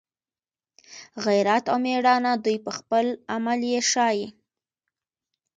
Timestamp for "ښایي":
3.89-4.27